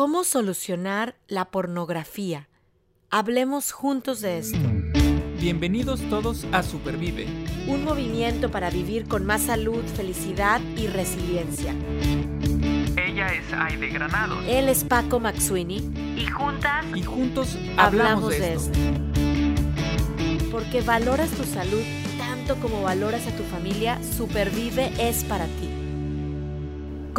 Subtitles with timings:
[0.00, 2.48] ¿Cómo solucionar la pornografía?
[3.10, 4.58] Hablemos juntos de esto.
[5.38, 7.26] Bienvenidos todos a Supervive.
[7.66, 11.74] Un movimiento para vivir con más salud, felicidad y resiliencia.
[12.96, 14.40] Ella es Aide Granado.
[14.48, 15.92] Él es Paco Maxuini.
[16.16, 16.86] Y juntas.
[16.94, 18.78] Y juntos hablamos, de, esto.
[20.50, 21.82] Porque valoras tu salud
[22.16, 25.79] tanto como valoras a tu familia, Supervive es para ti.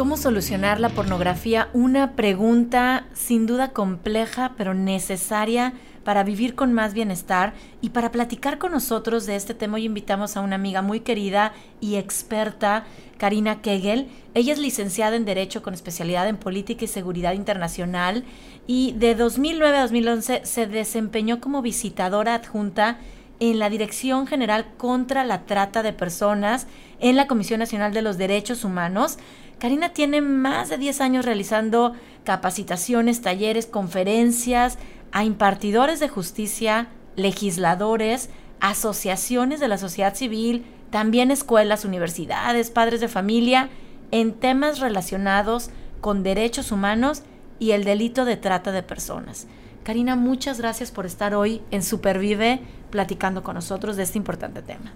[0.02, 1.68] ¿Cómo solucionar la pornografía?
[1.72, 8.58] Una pregunta sin duda compleja, pero necesaria para vivir con más bienestar y para platicar
[8.58, 12.84] con nosotros de este tema hoy invitamos a una amiga muy querida y experta,
[13.16, 14.08] Karina Kegel.
[14.34, 18.24] Ella es licenciada en Derecho con especialidad en Política y Seguridad Internacional
[18.66, 22.98] y de 2009 a 2011 se desempeñó como visitadora adjunta
[23.38, 26.68] en la Dirección General contra la Trata de Personas
[27.00, 29.18] en la Comisión Nacional de los Derechos Humanos.
[29.62, 31.92] Karina tiene más de 10 años realizando
[32.24, 34.76] capacitaciones, talleres, conferencias
[35.12, 43.06] a impartidores de justicia, legisladores, asociaciones de la sociedad civil, también escuelas, universidades, padres de
[43.06, 43.68] familia,
[44.10, 47.22] en temas relacionados con derechos humanos
[47.60, 49.46] y el delito de trata de personas.
[49.84, 52.58] Karina, muchas gracias por estar hoy en Supervive
[52.90, 54.92] platicando con nosotros de este importante tema.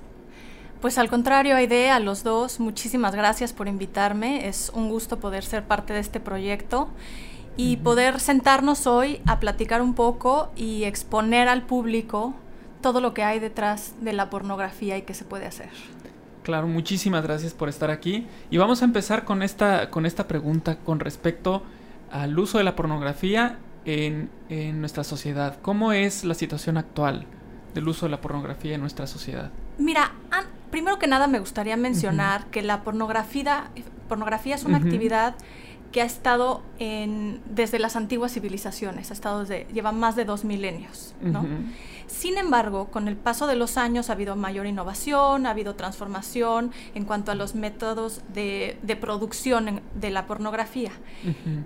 [0.81, 4.47] Pues al contrario, Aide, a los dos, muchísimas gracias por invitarme.
[4.47, 6.89] Es un gusto poder ser parte de este proyecto
[7.57, 12.35] y poder sentarnos hoy a platicar un poco y exponer al público
[12.83, 15.71] todo lo que hay detrás de la pornografía y qué se puede hacer.
[16.43, 18.27] Claro, muchísimas gracias por estar aquí.
[18.51, 21.63] Y vamos a empezar con esta, con esta pregunta con respecto
[22.13, 25.59] al uso de la pornografía en, en nuestra sociedad.
[25.63, 27.27] ¿Cómo es la situación actual
[27.75, 29.51] del uso de la pornografía en nuestra sociedad?
[29.79, 30.13] Mira,
[30.71, 33.71] primero que nada me gustaría mencionar que la pornografía,
[34.09, 35.37] pornografía es una actividad
[35.93, 40.45] que ha estado en, desde las antiguas civilizaciones, ha estado desde, lleva más de dos
[40.45, 41.47] milenios, ¿no?
[42.07, 46.71] Sin embargo, con el paso de los años ha habido mayor innovación, ha habido transformación
[46.95, 50.93] en cuanto a los métodos de, producción de la pornografía.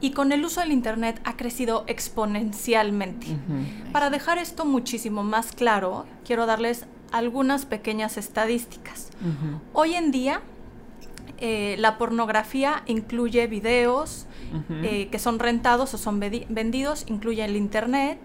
[0.00, 3.26] Y con el uso del Internet ha crecido exponencialmente.
[3.92, 9.10] Para dejar esto muchísimo más claro, quiero darles algunas pequeñas estadísticas.
[9.72, 10.40] Hoy en día,
[11.38, 14.26] eh, la pornografía incluye videos
[14.82, 18.18] eh, que son rentados o son vendidos, incluye el internet,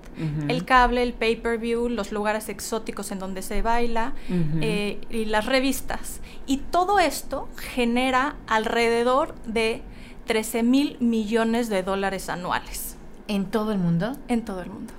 [0.48, 4.14] el cable, el pay-per-view, los lugares exóticos en donde se baila
[4.62, 6.22] eh, y las revistas.
[6.48, 9.82] Y todo esto genera alrededor de
[10.26, 12.98] 13 mil millones de dólares anuales.
[13.28, 14.18] ¿En todo el mundo?
[14.28, 14.94] En todo el mundo.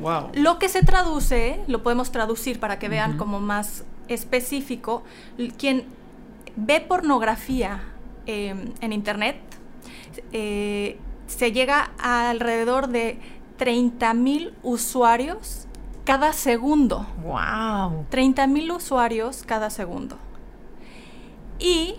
[0.00, 0.30] Wow.
[0.34, 5.02] Lo que se traduce, lo podemos traducir para que vean como más específico,
[5.58, 5.84] quien
[6.56, 7.82] ve pornografía
[8.26, 9.36] em, en internet,
[10.32, 13.18] eh, se llega a alrededor de
[13.56, 15.66] 30 mil usuarios
[16.04, 17.06] cada segundo.
[17.22, 18.06] ¡Wow!
[18.10, 20.18] 30 mil usuarios cada segundo.
[21.58, 21.96] Y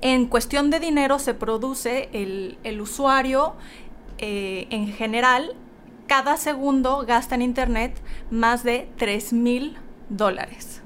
[0.00, 3.54] en cuestión de dinero se produce el, usuario
[4.18, 5.54] eh, en general,
[6.08, 7.96] cada segundo gasta en internet
[8.30, 9.76] más de 3 mil
[10.08, 10.82] dólares.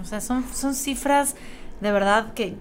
[0.00, 1.34] O sea, son, son cifras
[1.80, 2.54] de verdad que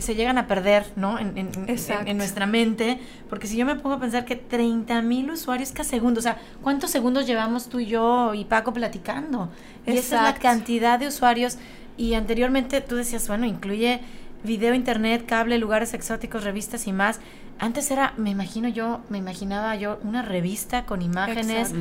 [0.00, 1.18] se llegan a perder, ¿no?
[1.18, 5.72] En, en, nuestra mente, porque si yo me pongo a pensar que 30 mil usuarios
[5.72, 9.50] cada segundo, o sea, ¿cuántos segundos llevamos tú y yo y Paco platicando?
[9.86, 11.58] Y esa es la cantidad de usuarios.
[11.96, 14.00] Y anteriormente tú decías, bueno, incluye
[14.44, 17.20] video, internet, cable, lugares exóticos, revistas y más.
[17.62, 21.72] Antes era, me imagino yo, me imaginaba yo una revista con imágenes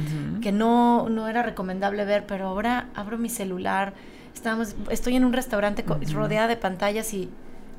[0.41, 3.93] que no, no era recomendable ver, pero ahora abro mi celular
[4.33, 5.83] Estamos, estoy en un restaurante
[6.13, 7.29] rodeada de pantallas y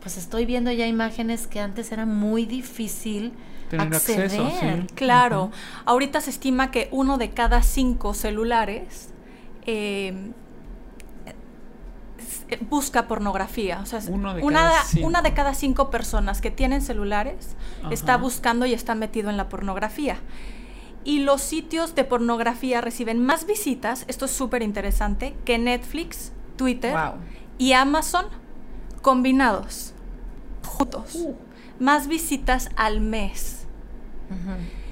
[0.00, 3.32] pues estoy viendo ya imágenes que antes era muy difícil
[3.78, 4.86] acceder.
[4.94, 5.50] Claro,
[5.86, 9.10] ahorita se estima que uno de cada cinco celulares
[9.64, 10.32] em,
[12.68, 13.80] busca pornografía.
[13.82, 17.56] O sea, una, de cada cinco personas que tienen celulares
[17.90, 20.18] está buscando y está metido en la pornografía.
[21.04, 26.94] Y los sitios de pornografía reciben más visitas, esto es súper interesante, que Netflix, Twitter
[27.58, 28.26] y Amazon
[29.00, 29.94] combinados,
[30.64, 31.14] juntos.
[31.14, 31.34] Uh.
[31.80, 33.66] Más visitas al mes.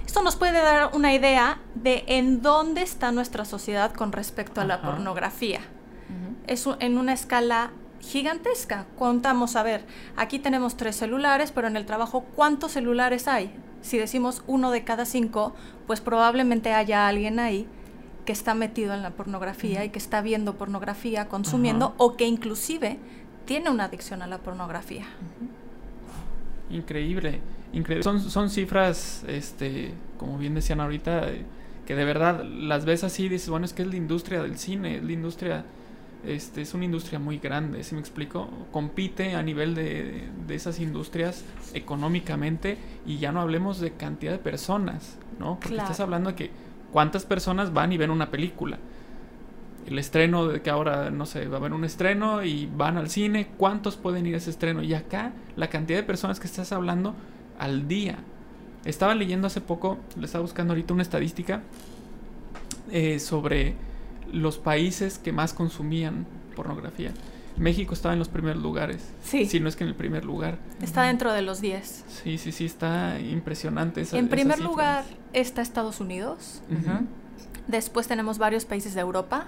[0.05, 4.65] Esto nos puede dar una idea de en dónde está nuestra sociedad con respecto a
[4.65, 5.61] la pornografía.
[6.47, 7.71] Es en una escala
[8.01, 8.87] gigantesca.
[8.99, 9.85] Contamos, a ver,
[10.17, 13.53] aquí tenemos tres celulares, pero en el trabajo, ¿cuántos celulares hay?
[13.83, 15.55] Si decimos uno de cada cinco,
[15.87, 17.67] pues probablemente haya alguien ahí
[18.25, 22.99] que está metido en la pornografía y que está viendo pornografía, consumiendo o que inclusive
[23.45, 25.07] tiene una adicción a la pornografía.
[26.71, 27.41] Increíble,
[27.73, 28.05] increíble.
[28.05, 31.45] Son, son cifras, este, como bien decían ahorita, eh,
[31.87, 34.59] que de verdad las ves así y dices, bueno, es que es la industria del
[34.59, 35.65] cine, es la industria,
[36.27, 38.49] este, es una industria muy grande, ¿sí me explico?
[38.73, 41.45] Compite a nivel de, de esas industrias
[41.75, 45.59] económicamente y ya no hablemos de cantidad de personas, ¿no?
[45.61, 46.51] Porque estás hablando de que
[46.93, 48.79] cuántas personas van y ven una película
[49.87, 53.11] el estreno de que ahora, no sé, va a haber un estreno y van al
[53.11, 54.83] cine, ¿cuántos pueden ir a ese estreno?
[54.83, 57.15] Y acá la cantidad de personas que estás hablando
[57.59, 58.19] al día.
[58.85, 61.63] Estaba leyendo hace poco, le estaba buscando ahorita una estadística
[62.91, 63.75] eh, sobre
[64.33, 67.13] los países que más consumían pornografía.
[67.57, 69.11] México estaba en los primeros lugares.
[69.23, 69.45] Sí.
[69.45, 70.59] Si no es que en el primer lugar.
[70.81, 72.05] Está dentro de los 10.
[72.09, 74.01] Sí, sí, sí, está impresionante.
[74.01, 76.63] Esa, en primer lugar está Estados Unidos.
[77.67, 79.47] Después tenemos varios países de Europa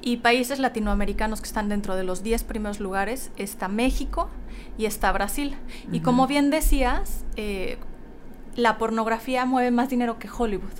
[0.00, 3.30] y países latinoamericanos que están dentro de los 10 primeros lugares.
[3.36, 4.28] Está México
[4.76, 5.56] y está Brasil.
[5.90, 7.78] Y como bien decías, eh,
[8.56, 10.70] la pornografía mueve más dinero que Hollywood.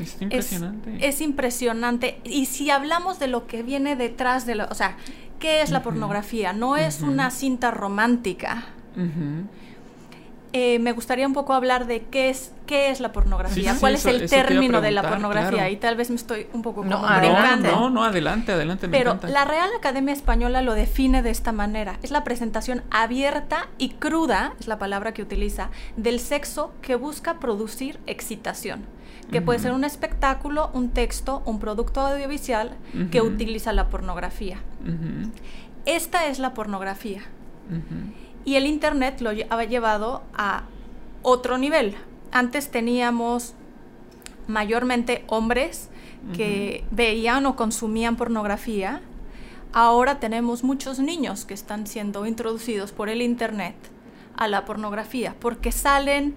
[0.00, 1.06] Es impresionante.
[1.06, 2.20] Es, impresionante.
[2.24, 4.66] Y si hablamos de lo que viene detrás de lo...
[4.66, 4.96] O sea,
[5.38, 6.52] ¿qué es la pornografía?
[6.52, 8.64] No es una cinta romántica.
[10.58, 14.06] Eh, me gustaría un poco hablar de qué es qué es la pornografía, cuál es
[14.06, 17.70] el término de la pornografía y tal vez me estoy un poco no, adelante.
[17.70, 18.88] No, no, adelante, adelante.
[18.88, 23.90] Pero la Real Academia Española lo define de esta manera: es la presentación abierta y
[23.90, 25.68] cruda, es la palabra que utiliza,
[25.98, 28.86] del sexo que busca producir excitación,
[29.30, 32.78] que puede ser un espectáculo, un texto, un producto audiovisual
[33.10, 34.56] que utiliza la pornografía.
[35.84, 37.20] Esta es la pornografía.
[38.46, 40.62] Y el Internet lo ha llevado a
[41.22, 41.96] otro nivel.
[42.30, 43.54] Antes teníamos
[44.46, 45.90] mayormente hombres
[46.34, 49.02] que veían o consumían pornografía.
[49.72, 53.74] Ahora tenemos muchos niños que están siendo introducidos por el Internet
[54.36, 56.36] a la pornografía porque salen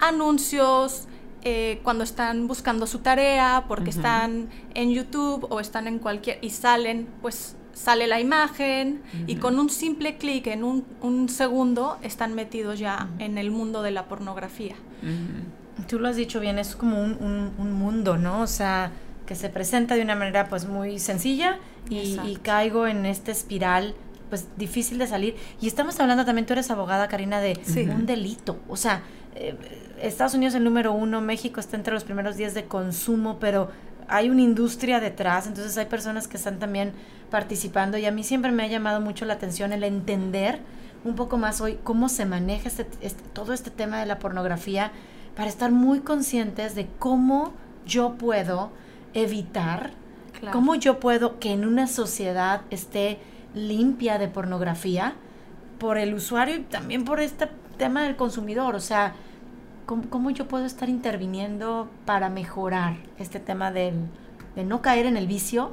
[0.00, 1.06] anuncios,
[1.42, 6.50] eh, cuando están buscando su tarea, porque están en YouTube o están en cualquier y
[6.50, 12.78] salen pues sale la imagen y con un simple clic en un, segundo están metidos
[12.78, 14.76] ya en el mundo de la pornografía.
[15.88, 18.40] Tú lo has dicho bien, es como un, mundo, ¿no?
[18.40, 18.92] O sea,
[19.26, 21.58] que se presenta de una manera pues muy sencilla
[21.90, 23.94] y, caigo en esta espiral
[24.30, 25.36] pues difícil de salir.
[25.60, 27.58] Y estamos hablando también, tú eres abogada, Karina, de
[27.94, 28.58] un delito.
[28.68, 29.02] O sea,
[29.34, 29.56] eh,
[30.00, 33.70] Estados Unidos es el número uno, México está entre los primeros días de consumo, pero
[34.08, 36.92] hay una industria detrás, entonces hay personas que están también
[37.30, 40.60] participando y a mí siempre me ha llamado mucho la atención el entender
[41.04, 44.92] un poco más hoy cómo se maneja este, este, todo este tema de la pornografía
[45.36, 47.52] para estar muy conscientes de cómo
[47.86, 48.70] yo puedo
[49.12, 49.92] evitar,
[50.52, 53.18] cómo yo puedo que en una sociedad esté
[53.54, 55.14] limpia de pornografía
[55.78, 59.14] por el usuario y también por este tema del consumidor, o sea,
[59.86, 63.94] ¿cómo, yo puedo estar interviniendo para mejorar este tema del,
[64.56, 65.72] de no caer en el vicio?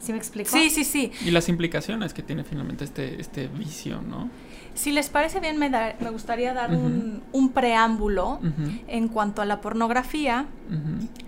[0.00, 0.50] ¿Sí me explico?
[0.50, 1.12] Sí, sí, sí.
[1.24, 4.28] Y las implicaciones que tiene finalmente este, este vicio, ¿no?
[4.74, 7.22] Si les parece bien, me, me gustaría dar un,
[7.54, 8.40] preámbulo
[8.88, 10.46] en cuanto a la pornografía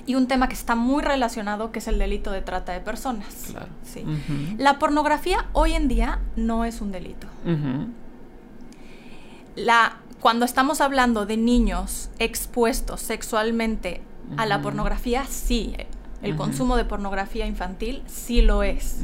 [0.05, 3.47] y un tema que está muy relacionado, que es el delito de trata de personas.
[3.51, 3.69] Claro.
[3.85, 4.05] Sí.
[4.59, 7.29] La pornografía hoy en día no es un delito.
[9.55, 14.01] La cuando estamos hablando de niños expuestos sexualmente
[14.37, 15.75] a la pornografía, sí,
[16.23, 18.99] el consumo de pornografía infantil sí lo es.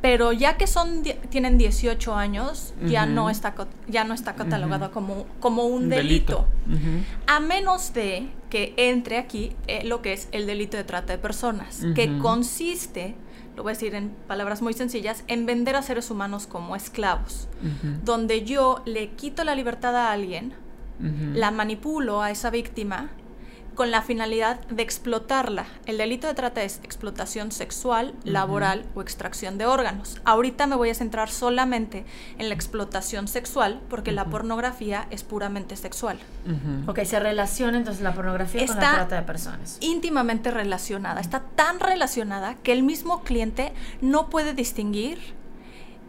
[0.00, 3.54] Pero ya que son tienen 18 años, ya no está
[3.88, 6.46] ya no está catalogado como, como un delito.
[7.26, 11.18] A menos de que entre aquí eh, lo que es el delito de trata de
[11.18, 13.14] personas, que consiste
[13.56, 17.48] lo voy a decir en palabras muy sencillas, en vender a seres humanos como esclavos,
[18.04, 20.54] donde yo le quito la libertad a alguien,
[21.34, 23.10] la manipulo a esa víctima
[23.74, 25.66] con la finalidad de explotarla.
[25.86, 30.20] El delito de trata es explotación sexual, laboral o extracción de órganos.
[30.24, 32.04] Ahorita me voy a centrar solamente
[32.38, 36.18] en la explotación sexual porque la pornografía es puramente sexual.
[36.86, 39.78] Ok, se relaciona entonces la pornografía con la trata de personas.
[39.80, 41.20] Íntimamente relacionada.
[41.20, 45.18] Está tan relacionada que el mismo cliente no puede distinguir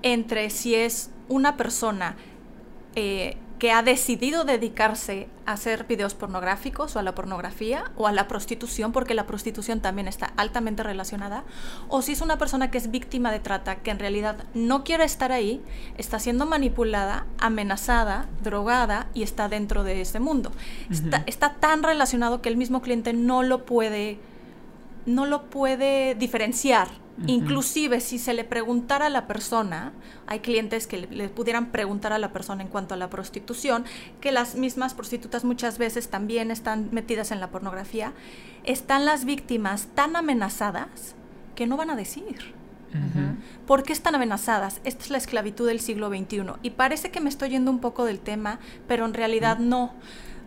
[0.02, 2.16] entre si es una persona
[2.96, 8.12] eh, que ha decidido dedicarse a hacer videos pornográficos o a la pornografía o a
[8.12, 11.46] la prostitución, porque la prostitución también está altamente relacionada,
[11.88, 15.06] o si es una persona que es víctima de trata, que en realidad no quiere
[15.06, 15.62] estar ahí,
[15.98, 20.52] está siendo manipulada, amenazada, drogada y está dentro de ese mundo.
[20.92, 24.20] está, está tan relacionado que el mismo cliente no lo puede,
[25.06, 26.90] no lo puede diferenciar
[27.28, 29.94] Inclusive si se le preguntara a la persona,
[30.26, 33.86] hay clientes que le, pudieran preguntar a la persona en cuanto a la prostitución,
[34.20, 38.14] que las mismas prostitutas muchas veces también están metidas en la pornografía,
[38.64, 41.16] están las víctimas tan amenazadas
[41.56, 42.56] que no van a decir.
[43.66, 44.80] ¿Por qué están amenazadas?
[44.84, 46.44] Esta es la esclavitud del siglo XXI.
[46.62, 49.94] Y parece que me estoy yendo un poco del tema, pero en realidad no.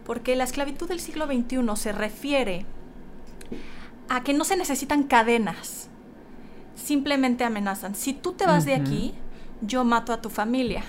[0.05, 2.67] Porque la esclavitud del siglo XXI se refiere
[4.09, 5.91] a que no se necesitan cadenas
[6.77, 7.95] simplemente amenazan.
[7.95, 9.15] Si tú te vas de aquí,
[9.61, 10.85] yo mato a tu familia.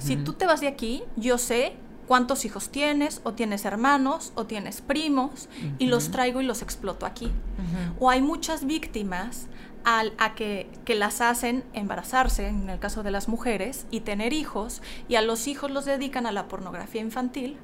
[0.00, 1.76] Si tú te vas de aquí, yo sé
[2.08, 5.48] cuántos hijos tienes, o tienes hermanos, o tienes primos,
[5.78, 7.30] y los traigo y los exploto aquí.
[8.00, 9.46] O hay muchas víctimas
[9.84, 14.32] al, a que, que, las hacen embarazarse, en el caso de las mujeres, y tener
[14.32, 17.56] hijos, y a los hijos los dedican a la pornografía infantil,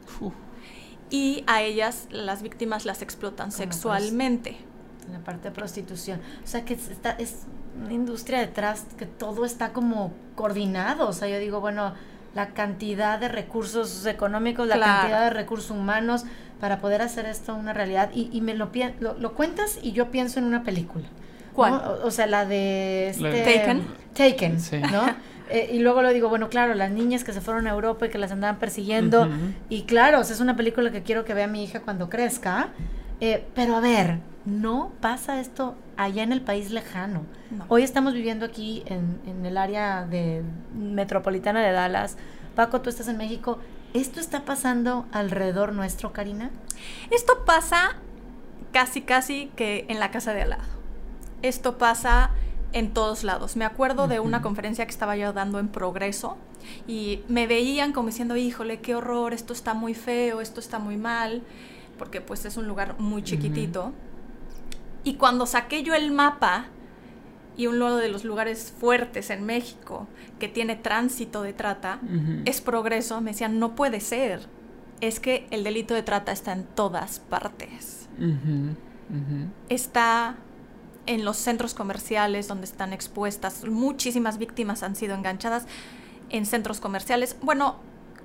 [1.11, 4.57] y a ellas, las víctimas, las explotan sexualmente
[5.13, 6.21] la parte de prostitución.
[6.43, 7.43] O sea, que está, es
[7.83, 11.09] una industria detrás que todo está como coordinado.
[11.09, 11.95] O sea, yo digo, bueno,
[12.35, 16.25] la cantidad de recursos económicos, la cantidad de recursos humanos
[16.61, 18.11] para poder hacer esto una realidad.
[18.15, 18.71] Y, y me lo,
[19.01, 21.07] lo, lo, cuentas y yo pienso en una película.
[21.53, 21.75] ¿Cuál?
[22.03, 23.11] O, sea, la de...
[23.11, 23.87] Este, Taken.
[24.13, 24.59] Taken,
[24.91, 25.35] ¿no?
[25.51, 28.09] Eh, y luego lo digo, bueno, claro, las niñas que se fueron a Europa y
[28.09, 29.29] que las andaban persiguiendo.
[29.69, 32.71] Y claro, o sea, es una película que quiero que vea mi hija cuando crezca.
[33.21, 37.23] Eh, pero a ver, no pasa esto allá en el país lejano.
[37.69, 40.43] Hoy estamos viviendo aquí en, el área de,
[40.75, 42.17] metropolitana de Dallas.
[42.55, 43.59] Paco, tú estás en México.
[43.95, 46.51] ¿Esto está pasando alrededor nuestro, Karina?
[47.11, 47.97] Esto pasa
[48.73, 50.65] casi, casi que en la casa de al lado.
[51.43, 52.31] Esto pasa
[52.73, 53.57] en todos lados.
[53.57, 56.37] Me acuerdo de una conferencia que estaba yo dando en Progreso
[56.89, 60.97] y me veían como diciendo, híjole, qué horror, esto está muy feo, esto está muy
[60.97, 61.43] mal,
[61.99, 63.93] porque pues es un lugar muy chiquitito.
[65.05, 66.67] Y cuando saqué yo el mapa
[67.57, 70.09] y uno de los lugares fuertes en México
[70.39, 72.01] que tiene tránsito de trata
[72.45, 74.49] es progreso, me decían, no puede ser.
[75.01, 78.09] Es que el delito de trata está en todas partes.
[79.69, 80.37] Está
[81.07, 83.65] en los centros comerciales donde están expuestas.
[83.65, 85.67] Muchísimas víctimas han sido enganchadas
[86.31, 87.37] en centros comerciales.
[87.43, 87.77] Bueno,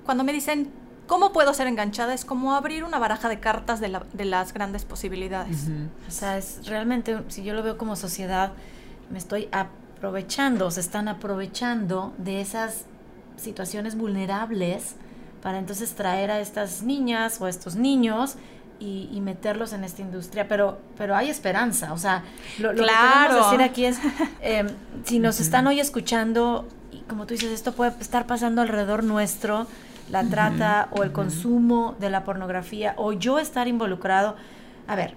[0.06, 0.72] cuando me dicen
[1.10, 2.14] ¿Cómo puedo ser enganchada?
[2.14, 5.66] Es como abrir una baraja de cartas de, las grandes posibilidades.
[6.08, 8.52] O sea, es realmente, si yo lo veo como sociedad,
[9.10, 12.86] me estoy aprovechando, se están aprovechando de esas
[13.38, 14.98] situaciones vulnerables
[15.42, 18.36] para entonces traer a estas niñas o a estos niños
[18.80, 22.24] y, meterlos en esta industria, pero, pero hay esperanza, o sea,
[22.60, 23.98] lo, que queremos decir aquí es,
[24.42, 24.68] em,
[25.06, 29.66] si nos están hoy escuchando, y como tú dices, esto puede estar pasando alrededor nuestro,
[30.12, 34.36] la trata o el consumo de la pornografía o yo estar involucrado.
[34.88, 35.14] A ver,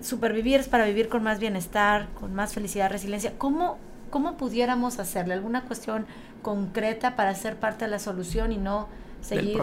[0.00, 3.32] supervivir es para vivir con más bienestar, con más felicidad, resiliencia.
[3.38, 3.78] ¿Cómo,
[4.10, 6.06] cómo pudiéramos hacerle alguna cuestión
[6.42, 8.88] concreta para ser parte de la solución y no
[9.22, 9.58] seguir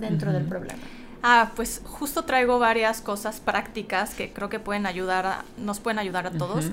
[0.00, 0.78] dentro del problema?
[1.22, 5.98] Ah, pues justo traigo varias cosas prácticas que creo que pueden ayudar a, nos pueden
[5.98, 6.70] ayudar a todos.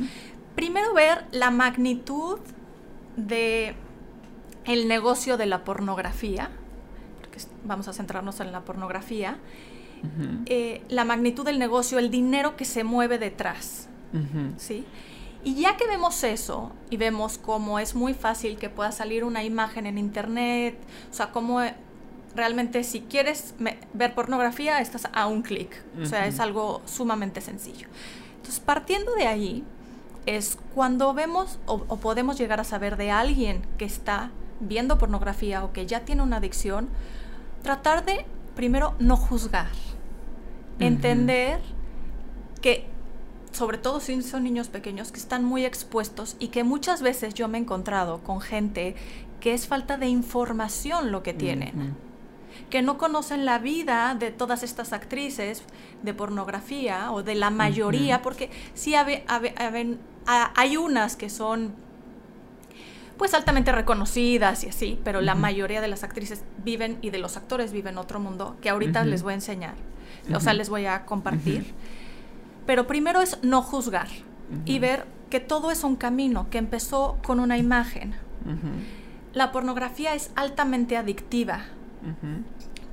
[0.55, 2.39] Primero ver la magnitud
[3.15, 3.75] de
[4.65, 6.49] el negocio de la pornografía
[7.63, 9.37] vamos a centrarnos en la pornografía,
[10.45, 13.89] eh, la magnitud del negocio, el dinero que se mueve detrás.
[14.57, 14.85] ¿sí?
[15.43, 19.43] Y ya que vemos eso y vemos cómo es muy fácil que pueda salir una
[19.43, 20.77] imagen en internet,
[21.09, 21.61] o sea, cómo
[22.35, 23.55] realmente si quieres
[23.93, 27.87] ver pornografía estás a un clic, o sea, es algo sumamente sencillo.
[28.37, 29.63] Entonces, partiendo de ahí,
[30.25, 35.71] es cuando vemos o, podemos llegar a saber de alguien que está viendo pornografía o
[35.71, 36.89] que ya tiene una adicción,
[37.63, 38.25] tratar de
[38.55, 39.69] primero no juzgar,
[40.79, 41.59] entender
[42.61, 42.87] que
[43.51, 47.47] sobre todo si son niños pequeños que están muy expuestos y que muchas veces yo
[47.47, 48.95] me he encontrado con gente
[49.39, 51.95] que es falta de información lo que tienen.
[52.69, 55.63] que no conocen la vida de todas estas actrices
[56.03, 61.73] de pornografía o de la mayoría, porque sí hay unas que son
[63.19, 67.35] pues altamente reconocidas y así, pero la mayoría de las actrices viven y de los
[67.35, 69.75] actores viven otro mundo que ahorita les voy a enseñar,
[70.33, 71.73] o sea, les voy a compartir.
[72.65, 74.07] Pero primero es no juzgar
[74.65, 78.15] y ver que todo es un camino que empezó con una imagen.
[79.33, 81.65] La pornografía es altamente adictiva.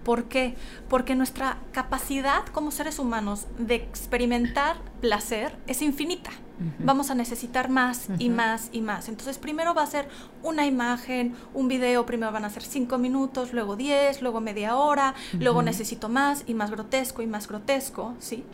[0.07, 0.55] ¿Por qué?
[0.89, 6.31] Porque nuestra capacidad como seres humanos de experimentar placer es infinita
[6.79, 9.09] vamos a necesitar más y más y más.
[9.09, 10.09] Entonces, primero va a ser
[10.43, 15.15] una imagen, un video, primero van a ser cinco minutos, luego diez, luego media hora,
[15.39, 18.45] luego necesito más y más grotesco y más grotesco, ¿sí?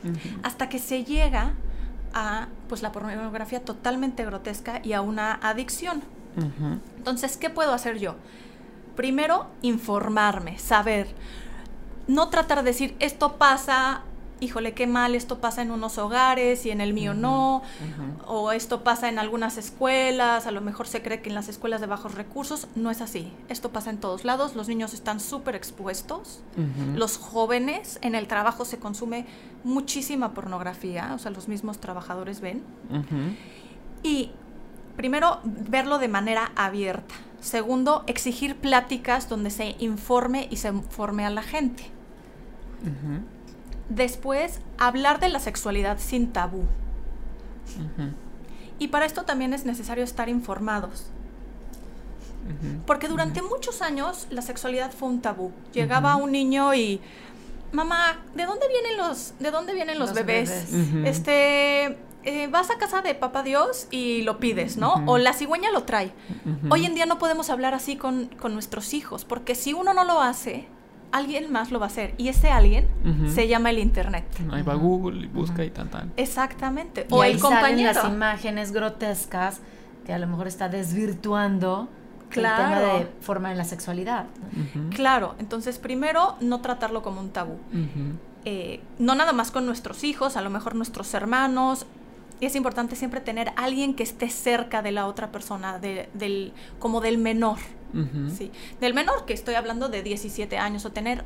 [0.43, 1.53] Hasta que se llega
[2.15, 6.03] a pues la pornografía totalmente grotesca y a una adicción.
[6.97, 8.17] Entonces, ¿qué puedo hacer yo?
[8.97, 11.07] Primero, informarme, saber.
[12.09, 14.03] No tratar de decir, esto pasa,
[14.41, 17.63] híjole, qué mal, esto pasa en unos hogares y en el mío no,
[18.27, 21.81] o esto pasa en algunas escuelas, a lo mejor se cree que en las escuelas
[21.81, 25.55] de bajos recursos, no es así, esto pasa en todos lados, los niños están súper
[25.55, 26.41] expuestos,
[26.97, 29.27] los jóvenes, en el trabajo se consume
[29.63, 32.65] muchísima pornografía, o sea, los mismos trabajadores ven,
[34.03, 34.33] y
[34.97, 37.15] primero, verlo de manera abierta.
[37.43, 41.85] Segundo, exigir pláticas donde se informe y se informe a la gente.
[43.89, 46.65] Después, hablar de la sexualidad sin tabú.
[48.79, 51.07] Y para esto también es necesario estar informados.
[52.87, 55.51] Porque durante muchos años la sexualidad fue un tabú.
[55.73, 57.01] Llegaba un niño y
[57.73, 60.73] mamá, ¿de dónde vienen los, de dónde vienen los, bebés?
[61.05, 65.03] Este, eh, vas a casa de papá Dios y lo pides, ¿no?
[65.07, 66.13] O la cigüeña lo trae.
[66.71, 70.05] Hoy en día no podemos hablar así con, con, nuestros hijos, porque si uno no
[70.05, 70.67] lo hace,
[71.13, 72.15] alguien más lo va a hacer.
[72.19, 72.89] Y ese alguien
[73.29, 74.25] se llama el Internet.
[74.51, 76.11] Ahí va Google y busca y tal, tal.
[76.17, 77.07] Exactamente.
[77.11, 77.93] o el compañero.
[77.93, 79.61] las imágenes grotescas
[80.05, 81.89] que a lo mejor está desvirtuando
[82.29, 82.63] claro.
[82.63, 84.27] el tema de forma en la sexualidad.
[84.91, 85.37] Claro.
[85.39, 87.59] Entonces, primero, no tratarlo como un tabú.
[88.45, 91.87] Eh, no nada más con nuestros hijos, a lo mejor nuestros hermanos,
[92.43, 97.01] y es importante siempre tener alguien que esté cerca de la otra persona, del, como
[97.01, 97.59] del menor.
[98.37, 98.51] ¿sí?
[98.81, 101.25] Del menor, que estoy hablando de 17 años, o tener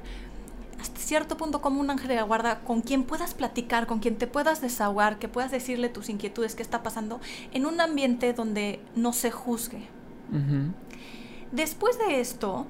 [0.78, 4.16] hasta cierto punto como un ángel de la guarda con quien puedas platicar, con quien
[4.16, 7.18] te puedas desahogar, que puedas decirle tus inquietudes, qué está pasando,
[7.54, 9.88] en un ambiente donde no se juzgue.
[11.50, 12.66] Después de esto,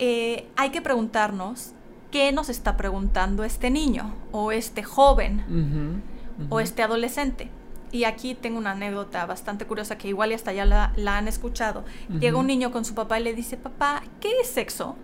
[0.00, 1.74] eh, hay que preguntarnos
[2.10, 6.02] qué nos está preguntando este niño o este joven
[6.50, 7.50] o este adolescente.
[7.92, 11.84] Y aquí tengo una anécdota bastante curiosa que igual y hasta ya la, han escuchado.
[12.20, 14.96] Llega un niño con su papá y le dice, papá, ¿qué es sexo?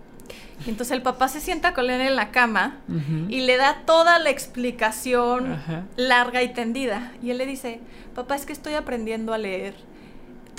[0.65, 2.77] Y entonces el papá se sienta con él en la cama
[3.29, 5.61] y le da toda la explicación
[5.95, 7.11] larga y tendida.
[7.21, 7.79] Y él le dice,
[8.15, 9.75] papá, es que estoy aprendiendo a leer.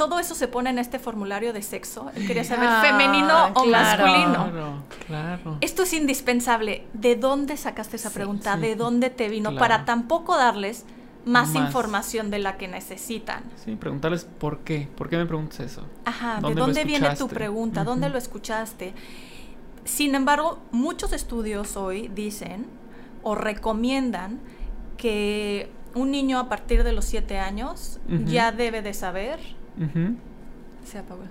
[0.00, 2.10] Todo eso se pone en este formulario de sexo.
[2.14, 4.82] Él quería saber ah, femenino o masculino.
[5.06, 6.86] Claro, Esto es indispensable.
[6.94, 8.56] ¿De dónde sacaste esa pregunta?
[8.56, 9.54] ¿De dónde te vino?
[9.56, 10.86] Para tampoco darles
[11.26, 13.44] más, información de la que necesitan.
[13.62, 14.88] Sí, preguntarles por qué.
[14.96, 15.84] ¿Por qué me preguntas eso?
[16.06, 17.84] Ajá, ¿de dónde viene tu pregunta?
[17.84, 18.94] ¿Dónde lo escuchaste?
[19.84, 22.64] Sin embargo, muchos estudios hoy dicen
[23.22, 24.40] o recomiendan
[24.96, 29.59] que un niño a partir de los siete años ya debe de saber.
[30.84, 31.22] Se apagó.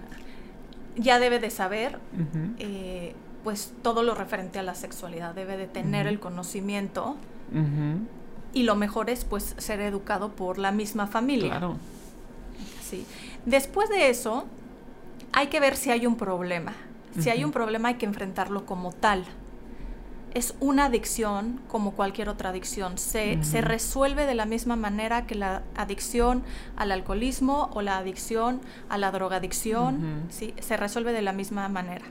[0.96, 2.00] Ya debe de saber.
[2.60, 7.16] Eh, pues todo lo referente a la sexualidad debe de tener el conocimiento
[8.54, 11.50] y lo mejor es pues ser educado por la misma familia.
[11.50, 11.78] Claro.
[12.84, 13.06] Sí.
[13.46, 14.46] Después de eso,
[15.32, 16.74] hay que ver si hay un problema.
[17.20, 19.26] Si hay un problema hay que enfrentarlo como tal.
[20.34, 22.98] Es una adicción como cualquier otra adicción.
[22.98, 26.44] Se, se, resuelve de la misma manera que la adicción
[26.76, 30.28] al alcoholismo o la adicción a la drogadicción.
[30.30, 30.54] ¿sí?
[30.60, 32.06] Se resuelve de la misma manera.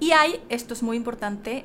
[0.00, 1.64] Y hay, esto es muy importante,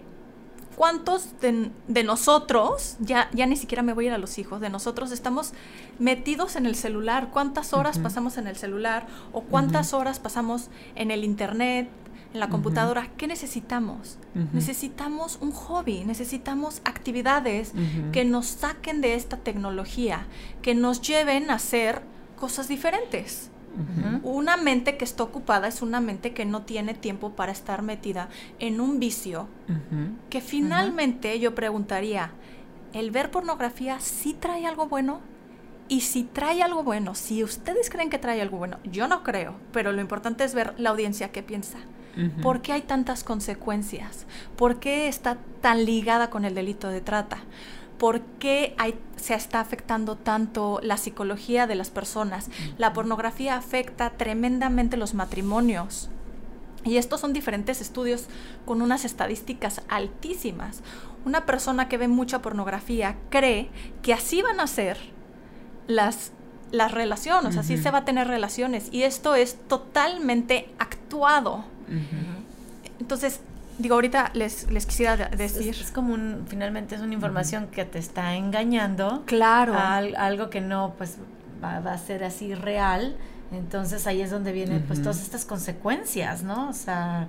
[0.75, 4.69] ¿cuántos de, nosotros, ya, ya ni siquiera me voy a ir a los hijos, de
[4.69, 5.53] nosotros estamos
[5.97, 7.29] metidos en el celular?
[7.33, 9.07] ¿Cuántas horas pasamos en el celular?
[9.33, 11.89] ¿O cuántas horas pasamos en el internet,
[12.33, 13.09] en la computadora?
[13.17, 14.17] ¿Qué necesitamos?
[14.53, 17.73] Necesitamos un hobby, necesitamos actividades
[18.11, 20.27] que nos saquen de esta tecnología,
[20.61, 22.01] que nos lleven a hacer
[22.39, 23.49] cosas diferentes.
[24.23, 28.29] Una mente que está ocupada es una mente que no tiene tiempo para estar metida
[28.59, 29.47] en un vicio
[30.29, 32.31] que finalmente yo preguntaría,
[32.93, 35.21] ¿el ver pornografía sí trae algo bueno?
[35.89, 39.55] Y si trae algo bueno, si ustedes creen que trae algo bueno, yo no creo,
[39.71, 41.77] pero lo importante es ver la audiencia qué piensa.
[42.41, 44.25] ¿Por qué hay tantas consecuencias?
[44.55, 47.39] ¿Por qué está tan ligada con el delito de trata?
[47.97, 48.75] por qué
[49.15, 52.49] se está afectando tanto la psicología de las personas.
[52.77, 56.09] La pornografía afecta tremendamente los matrimonios.
[56.83, 58.27] Y estos son diferentes estudios
[58.65, 60.83] con unas estadísticas altísimas.
[61.25, 63.69] Una persona que ve mucha pornografía cree
[64.01, 64.97] que así van a ser
[65.87, 66.31] las,
[66.71, 68.89] las relaciones, así se va a tener relaciones.
[68.91, 71.65] Y esto es totalmente actuado.
[72.99, 73.41] Entonces,
[73.77, 75.75] digo, ahorita les, les quisiera decir.
[75.79, 79.23] Es, como un, finalmente es una información que te está engañando.
[79.25, 79.75] Claro.
[79.77, 81.17] algo que no, pues,
[81.63, 83.15] va, a ser así real.
[83.51, 86.69] Entonces ahí es donde vienen, pues, todas estas consecuencias, ¿no?
[86.69, 87.27] O sea,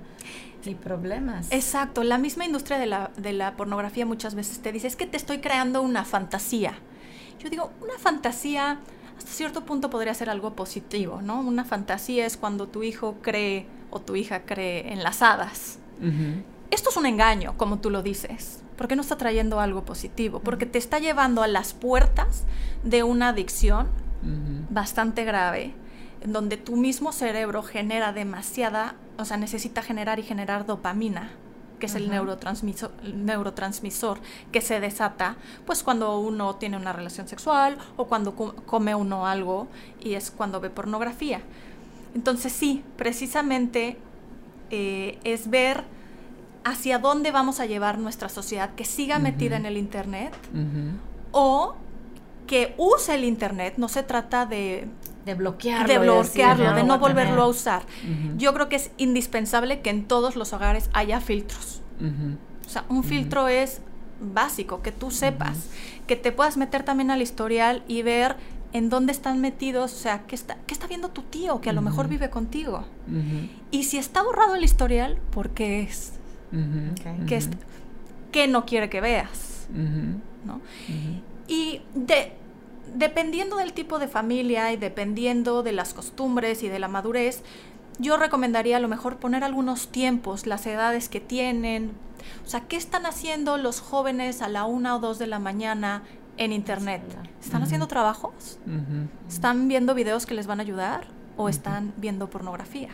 [0.65, 1.47] y problemas.
[1.51, 2.03] Exacto.
[2.03, 5.17] La misma industria de la, de la pornografía muchas veces te dice, es que te
[5.17, 6.73] estoy creando una fantasía.
[7.39, 8.79] yo digo, una fantasía
[9.17, 11.41] hasta cierto punto podría ser algo positivo, ¿no?
[11.41, 15.79] Una fantasía es cuando tu hijo cree o tu hija cree en las hadas.
[16.71, 20.65] Esto es un engaño, como tú lo dices, porque no está trayendo algo positivo, porque
[20.65, 22.45] te está llevando a las puertas
[22.83, 23.89] de una adicción
[24.69, 25.73] bastante grave,
[26.21, 31.31] en donde tu mismo cerebro genera demasiada, o sea, necesita generar y generar dopamina
[31.79, 34.19] que es el neurotransmisor, neurotransmisor
[34.51, 39.67] que se desata pues cuando uno tiene una relación sexual o cuando come uno algo
[39.99, 41.41] y es cuando ve pornografía.
[42.15, 43.97] Entonces sí, precisamente
[44.69, 45.83] eh, es ver
[46.63, 50.33] hacia dónde vamos a llevar nuestra sociedad, que siga metida en el Internet
[51.31, 51.75] o
[52.47, 54.87] que use el Internet, no se trata de
[55.25, 55.87] de bloquearlo.
[55.87, 57.83] De bloquearlo, de, no, volverlo a usar.
[58.37, 61.81] Yo creo que es indispensable que en todos los hogares haya filtros.
[62.65, 63.81] O sea, un filtro es
[64.21, 65.67] básico, que tú sepas,
[66.07, 68.35] que te puedas meter también al historial y ver
[68.73, 71.73] en dónde están metidos, o sea, qué está, qué está viendo tu tío, que a
[71.73, 72.85] lo mejor vive contigo.
[73.71, 76.13] Y si está borrado el historial, ¿por qué es?
[78.31, 79.67] ¿Qué, no quiere que veas?
[80.45, 80.61] ¿no?
[81.47, 82.33] Y de,
[82.95, 87.43] dependiendo del tipo de familia y dependiendo de las costumbres y de la madurez,
[87.97, 91.91] yo recomendaría a lo mejor poner algunos tiempos, las edades que tienen.
[92.45, 96.03] O sea, ¿qué están haciendo los jóvenes a la una o dos de la mañana
[96.39, 97.03] en internet?
[97.39, 98.57] ¿Están haciendo trabajos?
[99.27, 101.05] ¿Están viendo videos que les van a ayudar?
[101.37, 102.89] ¿O están viendo pornografía?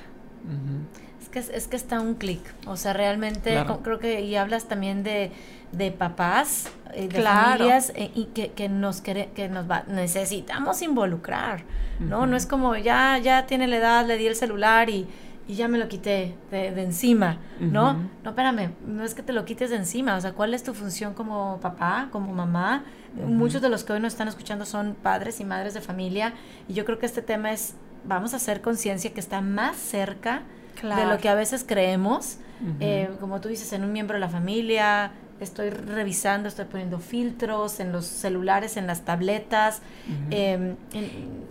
[1.22, 2.42] Es que, es que está un clic.
[2.68, 5.32] O sea, realmente creo que, y hablas también de
[5.72, 11.64] de papás, eh, de familias eh, y que, que nos que nos va, necesitamos involucrar,
[12.00, 12.26] ¿no?
[12.26, 15.08] No es como ya ya tiene la edad, le di el celular y,
[15.48, 17.94] y ya me lo quité de, encima, ¿no?
[17.94, 20.74] No, espérame, no es que te lo quites de encima, o sea, ¿cuál es tu
[20.74, 22.84] función como papá, como mamá?
[23.14, 26.34] Muchos de los que hoy nos están escuchando son padres y madres de familia
[26.68, 30.42] y yo creo que este tema es, vamos a hacer conciencia que está más cerca
[30.82, 32.38] de lo que a veces creemos,
[32.80, 37.80] eh, como tú dices, en un miembro de la familia, estoy revisando, estoy poniendo filtros
[37.80, 39.82] en los celulares, en las tabletas,
[40.30, 40.76] em,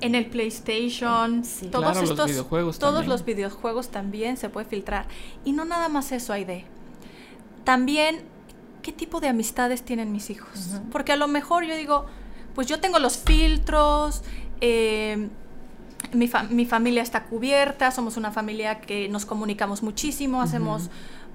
[0.01, 3.11] en, el PlayStation, todos estos, los videojuegos todos también.
[3.11, 5.07] los videojuegos también se puede filtrar.
[5.45, 6.65] Y no nada más eso, Aide.
[7.65, 8.23] También,
[8.83, 10.81] ¿qué tipo de amistades tienen mis hijos?
[10.91, 12.07] Porque a lo mejor yo digo,
[12.55, 14.23] pues yo tengo los filtros,
[14.61, 15.29] em,
[16.13, 20.91] mi, mi, familia está cubierta, somos una familia que nos comunicamos muchísimo, hacemos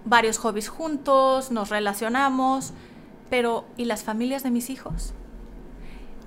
[0.06, 2.74] varios hobbies juntos, nos relacionamos,
[3.30, 5.14] pero ¿y las familias de mis hijos?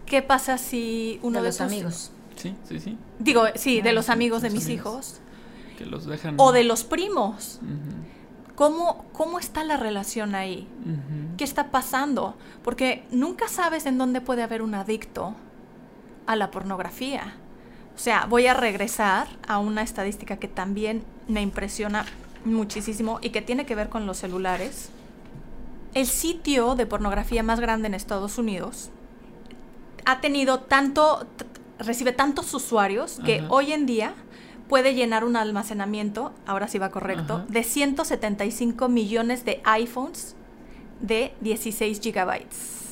[0.07, 2.13] ¿Qué pasa si uno de, los amigos?
[2.37, 2.99] Sí, sí, sí.
[3.19, 5.21] Digo, sí, de los amigos de mis hijos.
[5.79, 6.35] Que los dejan.
[6.39, 7.61] O de los primos.
[8.55, 10.69] ¿Cómo, ¿Cómo, está la relación ahí?
[11.39, 12.37] ¿Qué está pasando?
[12.63, 15.35] Porque nunca sabes en dónde puede haber un adicto
[16.27, 17.35] a la pornografía.
[17.95, 22.05] O sea, voy a regresar a una estadística que también me impresiona
[22.45, 24.91] muchísimo y que tiene que ver con los celulares.
[25.95, 28.91] El sitio de pornografía más grande en Estados Unidos
[30.05, 31.27] ha tenido tanto,
[31.79, 34.15] recibe tantos usuarios que hoy en día
[34.69, 40.35] puede llenar un almacenamiento, ahora sí va correcto, de 175 millones de iPhones
[41.01, 42.83] de 16 gigabytes.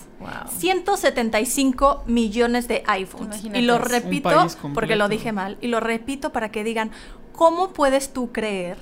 [0.59, 3.43] 175 millones de iPhones.
[3.43, 5.57] Y lo repito porque lo dije mal.
[5.63, 6.91] Y lo repito para que digan,
[7.33, 8.77] ¿cómo puedes tú creer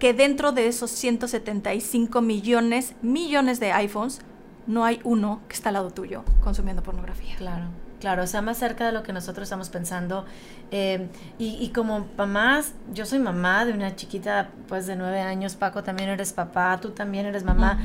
[0.00, 4.22] que dentro de esos 175 millones, millones de iPhones,
[4.66, 7.36] no hay uno que está al lado tuyo consumiendo pornografía.
[7.36, 7.66] Claro,
[8.00, 10.24] claro, o sea, más cerca de lo que nosotros estamos pensando.
[10.70, 11.08] Eh,
[11.38, 16.08] y, como mamás, yo soy mamá de una chiquita pues de nueve años, Paco también
[16.08, 17.78] eres papá, tú también eres mamá.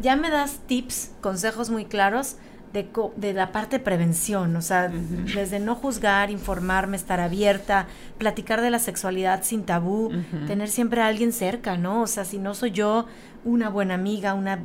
[0.00, 2.36] ya me das tips, consejos muy claros
[2.74, 7.86] de, la parte de prevención, o sea, desde no juzgar, informarme, estar abierta,
[8.18, 10.10] platicar de la sexualidad sin tabú,
[10.48, 12.02] tener siempre a alguien cerca, ¿no?
[12.02, 13.06] O sea, si no soy yo
[13.44, 14.56] una buena amiga, una,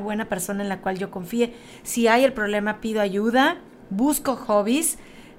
[0.00, 3.56] buena persona en la cual yo confíe, si hay el problema pido ayuda,
[3.90, 4.98] busco hobbies,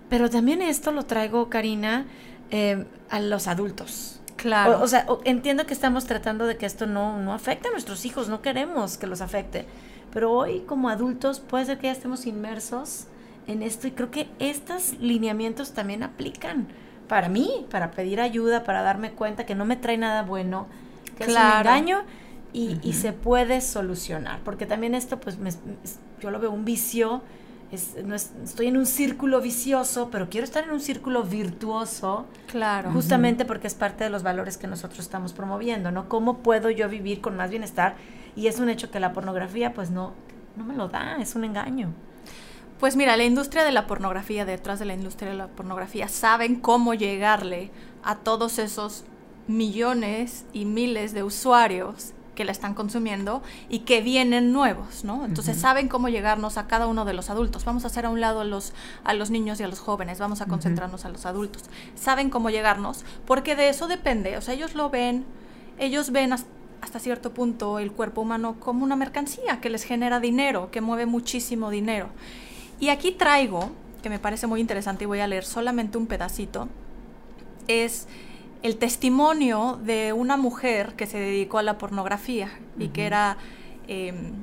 [0.09, 2.07] pero también esto lo traigo, Karina,
[2.51, 4.19] eh, a los adultos.
[4.35, 4.81] Claro.
[4.81, 8.27] O, sea, entiendo que estamos tratando de que esto no, no afecte a nuestros hijos,
[8.27, 9.65] no queremos que los afecte
[10.11, 13.07] pero hoy como adultos puede ser que ya estemos inmersos
[13.47, 16.67] en esto y creo que estos lineamientos también aplican
[17.07, 20.67] para mí, para pedir ayuda, para darme cuenta que no me trae nada bueno,
[21.17, 22.03] que es un engaño
[22.53, 25.37] y, se puede solucionar, porque también esto pues
[26.19, 27.21] yo lo veo un vicio,
[28.03, 32.25] no estoy en un círculo vicioso, pero quiero estar en un círculo virtuoso.
[32.47, 32.91] Claro.
[32.91, 36.07] Justamente porque es parte de los valores que nosotros estamos promoviendo, ¿no?
[36.07, 37.95] ¿Cómo puedo yo vivir con más bienestar
[38.37, 40.13] y es un hecho que la pornografía pues no,
[40.55, 41.91] no me lo da, es un engaño.
[42.79, 46.59] Pues mira, la industria de la pornografía, detrás de la industria de la pornografía, saben
[46.59, 47.71] cómo llegarle
[48.03, 49.03] a todos esos
[49.47, 55.25] millones y miles de usuarios que la están consumiendo y que vienen nuevos, ¿no?
[55.25, 57.65] Entonces saben cómo llegarnos a cada uno de los adultos.
[57.65, 58.73] Vamos a hacer a un lado a los,
[59.03, 61.63] a los niños y a los jóvenes, vamos a concentrarnos a los adultos.
[61.95, 65.25] Saben cómo llegarnos porque de eso depende, o sea, ellos lo ven,
[65.79, 66.56] ellos ven hasta
[66.99, 71.69] cierto punto el cuerpo humano como una mercancía que les genera dinero, que mueve muchísimo
[71.69, 72.09] dinero.
[72.79, 76.67] Y aquí traigo, que me parece muy interesante y voy a leer solamente un pedacito,
[77.67, 78.07] es
[78.63, 83.37] el testimonio de una mujer que se dedicó a la pornografía y que era
[83.87, 84.33] em,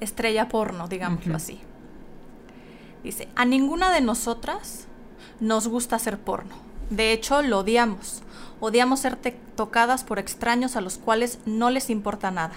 [0.00, 1.60] estrella porno, digámoslo así.
[3.02, 4.86] Dice, a ninguna de nosotras
[5.40, 6.63] nos gusta hacer porno.
[6.90, 8.22] De hecho, lo odiamos.
[8.60, 9.16] Odiamos ser
[9.56, 12.54] tocadas por extraños a los cuales no les importa nada.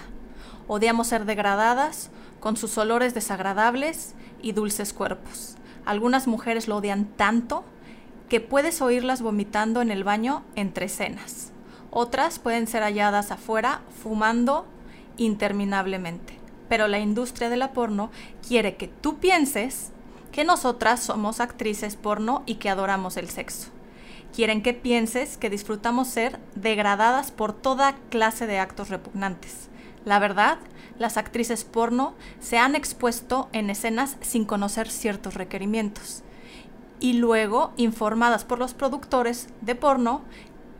[0.66, 2.10] Odiamos ser degradadas
[2.40, 5.56] con sus olores desagradables y dulces cuerpos.
[5.84, 7.64] Algunas mujeres lo odian tanto
[8.28, 11.52] que puedes oírlas vomitando en el baño entre escenas.
[11.90, 14.66] Otras pueden ser halladas afuera fumando
[15.16, 16.38] interminablemente.
[16.68, 18.10] Pero la industria de la porno
[18.46, 19.90] quiere que tú pienses
[20.32, 23.70] que nosotras somos actrices porno y que adoramos el sexo.
[24.34, 29.68] Quieren que pienses que disfrutamos ser degradadas por toda clase de actos repugnantes.
[30.04, 30.58] La verdad,
[30.98, 36.22] las actrices porno se han expuesto en escenas sin conocer ciertos requerimientos
[37.00, 40.22] y luego informadas por los productores de porno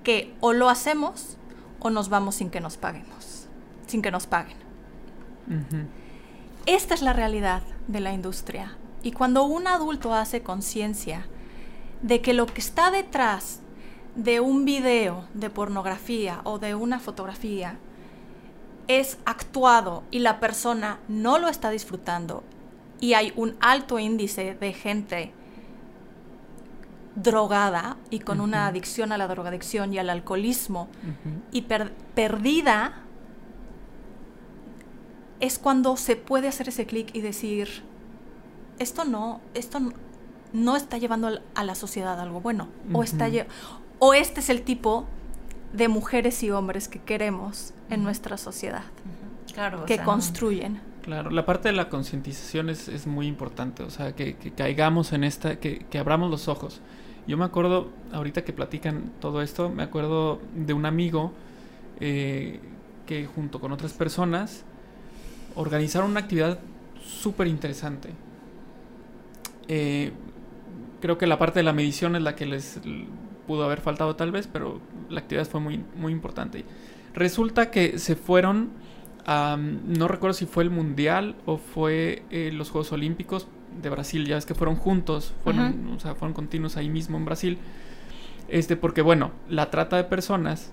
[0.03, 1.37] que o lo hacemos
[1.81, 3.49] o nos vamos sin que nos paguemos,
[3.87, 4.57] sin que nos paguen.
[6.67, 8.77] Esta es la realidad de la industria.
[9.03, 11.27] Y cuando un adulto hace conciencia
[12.03, 13.61] de que lo que está detrás
[14.15, 17.79] de un video de pornografía o de una fotografía
[18.89, 22.43] es actuado y la persona no lo está disfrutando
[23.01, 25.33] y hay un alto índice de gente
[27.15, 30.89] drogada y con una adicción a la drogadicción y al alcoholismo
[31.53, 33.03] y perdida,
[35.41, 37.83] es cuando se puede hacer ese clic y decir,
[38.79, 39.93] esto no, esto no,
[40.77, 43.29] está llevando a la sociedad algo bueno, o, está
[43.99, 45.07] o este es el tipo
[45.73, 48.85] de mujeres y hombres que queremos en nuestra sociedad,
[49.53, 50.81] claro, que construyen.
[51.03, 55.25] Claro, la parte de la concientización es, es, muy importante, o sea, que, caigamos en
[55.25, 56.81] esta, que, que abramos los ojos.
[57.27, 61.33] Yo me acuerdo, ahorita que platican todo esto, me acuerdo de un amigo
[62.01, 62.61] eh,
[63.07, 64.65] que junto con otras personas
[65.55, 66.59] organizaron una actividad
[67.03, 68.11] súper interesante.
[69.67, 70.13] Eh,
[71.01, 72.81] creo que la parte de la medición es la que les
[73.47, 76.65] pudo haber faltado tal vez, pero la actividad fue muy, muy importante.
[77.15, 78.71] Resulta que se fueron
[79.27, 83.49] a, no recuerdo si fue el Mundial o fue eh, los Juegos Olímpicos,
[83.83, 87.25] de Brasil, ya ves que fueron juntos, fueron, o sea, fueron continuos ahí mismo en
[87.25, 87.59] Brasil.
[88.49, 90.73] Este, porque bueno, la trata de personas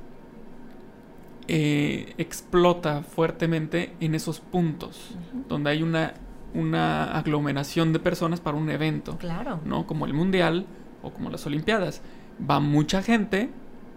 [1.48, 5.16] eh, explota fuertemente en esos puntos,
[5.48, 6.14] donde hay una,
[6.56, 9.18] una aglomeración de personas para un evento.
[9.18, 9.60] Claro.
[9.66, 9.86] ¿No?
[9.86, 10.66] Como el Mundial
[11.04, 12.02] o como las Olimpiadas.
[12.50, 13.50] Va mucha gente,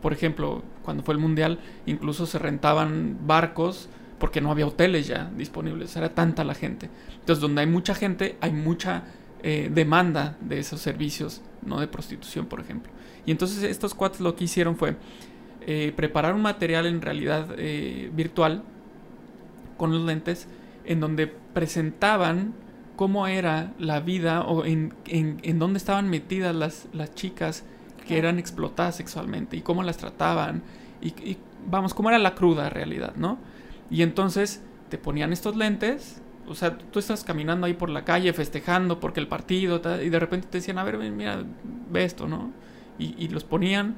[0.02, 5.30] por ejemplo, cuando fue el Mundial, incluso se rentaban barcos porque no había hoteles ya
[5.36, 6.90] disponibles, era tanta la gente.
[7.20, 9.04] Entonces, donde hay mucha gente, hay mucha
[9.42, 12.92] eh, demanda de esos servicios, no de prostitución, por ejemplo.
[13.24, 14.96] Y entonces estos cuates lo que hicieron fue
[15.66, 18.62] eh, preparar un material en realidad eh, virtual
[19.76, 20.48] con los lentes
[20.88, 22.54] en donde presentaban
[22.96, 27.64] cómo era la vida o en, en, dónde estaban metidas las, las chicas
[28.08, 30.62] que eran explotadas sexualmente y cómo las trataban
[31.00, 33.38] y, y, vamos, cómo era la cruda realidad, ¿no?
[33.90, 38.32] Y entonces te ponían estos lentes, o sea, tú estás caminando ahí por la calle
[38.32, 41.44] festejando porque el partido, y de repente te decían, a ver, mira,
[41.90, 42.50] ve esto, ¿no?
[42.98, 43.94] Y, los ponían,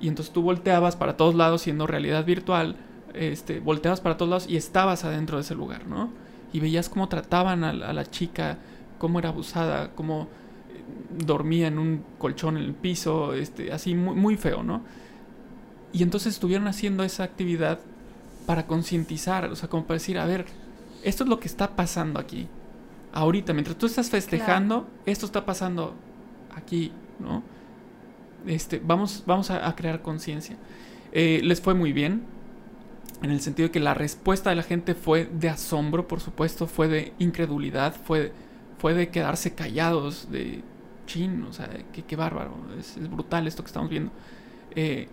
[0.00, 2.76] y entonces tú volteabas para todos lados siendo realidad virtual,
[3.12, 6.10] este, volteabas para todos lados y estabas adentro de ese lugar, ¿no?
[6.52, 8.58] Y veías cómo trataban a, a la chica,
[8.98, 14.14] cómo era abusada, cómo eh, dormía en un colchón en el piso, este, así muy,
[14.14, 14.82] muy feo, ¿no?
[15.92, 17.78] Y entonces estuvieron haciendo esa actividad
[18.46, 20.46] para concientizar, o sea, como para decir, a ver,
[21.02, 22.46] esto es lo que está pasando aquí.
[23.12, 25.94] Ahorita, mientras tú estás festejando, esto está pasando
[26.54, 27.42] aquí, ¿no?
[28.46, 30.56] Este, vamos, vamos a, crear conciencia.
[31.12, 32.22] Eh, les fue muy bien,
[33.22, 36.66] en el sentido de que la respuesta de la gente fue de asombro, por supuesto,
[36.66, 38.32] fue de incredulidad, fue,
[38.78, 40.62] fue de quedarse callados, de
[41.06, 41.68] chin, o sea,
[42.06, 44.12] qué, bárbaro, es, brutal esto que estamos viendo.
[44.74, 45.08] Eh,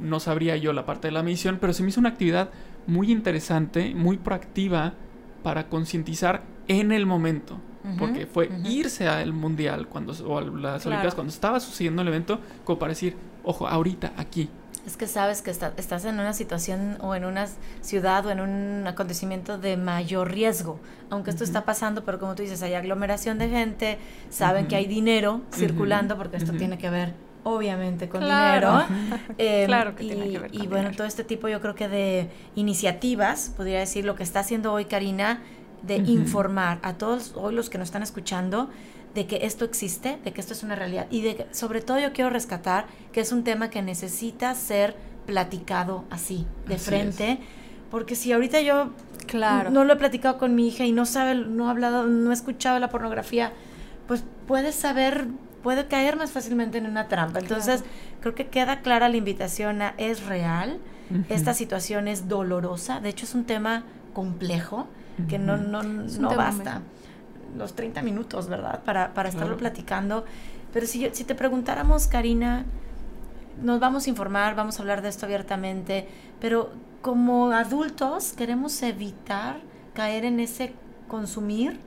[0.00, 2.50] no sabría yo la parte de la medición, pero se me hizo una actividad
[2.86, 4.94] muy interesante, muy proactiva
[5.42, 7.58] para concientizar en el momento.
[7.98, 12.38] porque fue irse al mundial cuando, o a las Olimpiadas cuando estaba sucediendo el evento,
[12.62, 14.48] como para decir, ojo, ahorita, aquí.
[14.86, 17.46] Es que sabes que estás en una situación o en una
[17.82, 22.42] ciudad o en un acontecimiento de mayor riesgo, aunque esto está pasando, pero como tú
[22.42, 27.14] dices, hay aglomeración de gente, saben que hay dinero circulando, porque esto tiene que ver
[27.44, 28.84] obviamente con dinero.
[29.38, 31.88] Em, claro que y, tiene que ver Y bueno, todo este tipo yo creo que
[31.88, 35.42] de iniciativas, podría decir, lo que está haciendo hoy Karina,
[35.82, 38.70] de informar a todos hoy los que nos están escuchando
[39.14, 41.06] de que esto existe, de que esto es una realidad.
[41.10, 44.96] Y de que sobre todo yo quiero rescatar que es un tema que necesita ser
[45.26, 47.38] platicado así, de frente,
[47.90, 48.90] porque si ahorita yo
[49.26, 49.70] claro.
[49.70, 52.32] no lo he platicado con mi hija y no sabe, no ha hablado, no ha
[52.34, 53.52] escuchado la pornografía,
[54.08, 55.28] pues puede saber,
[55.62, 57.38] puede caer más fácilmente en una trampa.
[57.38, 57.84] Entonces,
[58.20, 60.78] creo que queda clara la invitación a es real,
[61.28, 64.88] esta situación es dolorosa, de hecho es un tema complejo
[65.28, 66.80] que no, no, no basta
[67.56, 68.82] los 30 minutos, ¿verdad?
[68.84, 70.24] Para, para estarlo platicando.
[70.72, 72.64] Pero si, si te preguntáramos, Karina,
[73.62, 76.08] nos vamos a informar, vamos a hablar de esto abiertamente,
[76.40, 76.70] pero
[77.02, 79.60] como adultos queremos evitar
[79.94, 80.72] caer en ese
[81.08, 81.78] consumir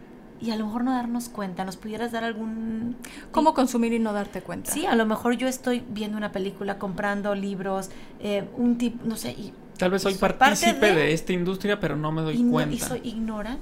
[0.41, 1.63] y a lo mejor no darnos cuenta.
[1.65, 2.97] ¿Nos pudieras dar algún...
[3.31, 4.71] ¿Cómo consumir y no darte cuenta?
[4.71, 9.15] Sí, a lo mejor yo estoy viendo una película, comprando libros, eh, un tipo, no
[9.15, 9.31] sé...
[9.31, 11.13] Y, Tal vez soy partícipe de...
[11.13, 12.75] esta industria, pero no me doy cuenta.
[12.75, 13.61] y soy ignorante.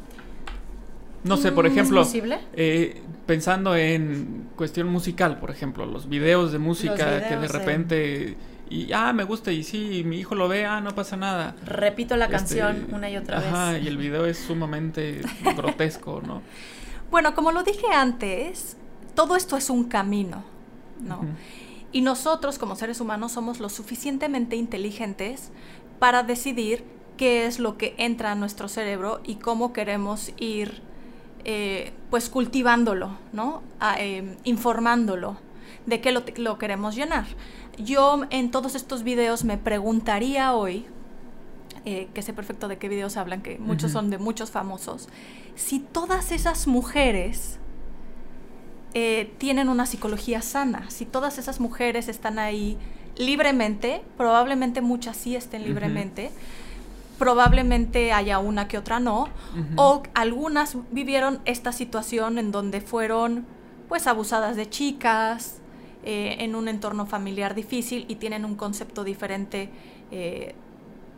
[1.24, 2.06] No sé, por ejemplo,
[2.54, 8.38] eh, pensando en cuestión musical, por ejemplo, los videos de música que de repente...
[8.70, 11.56] Y, ah, me gusta, y sí, mi hijo lo ve, ah, no pasa nada.
[11.64, 13.48] Repito la este, canción una y otra vez.
[13.48, 15.22] Ajá, y el video es sumamente
[15.56, 16.42] grotesco, ¿no?
[17.12, 18.76] Bueno, como lo dije antes,
[19.14, 20.44] todo esto es un camino,
[21.02, 21.22] ¿no?
[21.92, 25.52] Y nosotros como seres humanos somos lo suficientemente inteligentes
[26.00, 26.84] para decidir
[27.16, 30.82] qué es lo que entra a nuestro cerebro y cómo queremos ir
[31.46, 33.62] eh, pues cultivándolo, ¿no?
[33.98, 35.38] Em, informándolo
[35.86, 37.26] de qué lo, queremos llenar.
[37.78, 40.86] Yo en todos estos videos me preguntaría hoy,
[41.86, 45.10] eh, que sé perfecto de qué videos hablan, que muchos son de muchos famosos,
[45.56, 47.60] si todas esas mujeres
[48.94, 52.78] eh, tienen una psicología sana, si todas esas mujeres están ahí
[53.18, 56.32] libremente, probablemente muchas sí estén libremente,
[57.24, 59.30] probablemente haya una que otra no,
[59.78, 63.46] o algunas vivieron esta situación en donde fueron
[63.88, 65.62] pues abusadas de chicas,
[66.04, 69.70] eh, en un entorno familiar difícil y tienen un concepto diferente
[70.12, 70.54] eh,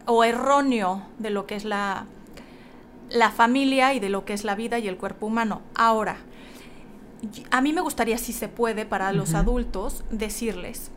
[0.06, 2.06] o erróneo de lo que es la,
[3.10, 5.64] la familia y de lo que es la vida y el cuerpo humano.
[5.74, 6.18] Ahora,
[7.50, 10.92] a mí me gustaría, si se puede, para los adultos, decirles,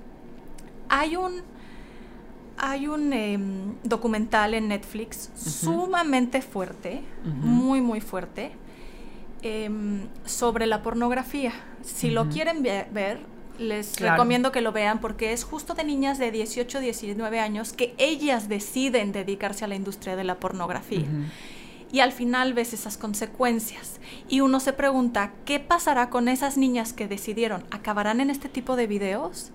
[0.90, 1.44] hay un
[2.59, 8.53] hay un em, documental en Netflix sumamente fuerte, muy, muy fuerte,
[9.42, 11.53] em, sobre la pornografía.
[11.83, 13.21] Si lo quieren ver,
[13.59, 17.94] les recomiendo que lo vean porque es justo de niñas de 18, 19 años que
[17.99, 21.07] ellas deciden dedicarse a la industria de la pornografía.
[21.90, 23.99] Y al final ves esas consecuencias.
[24.29, 27.64] Y uno se pregunta, ¿qué pasará con esas niñas que decidieron?
[27.71, 29.53] ¿Acabarán en este tipo de videos?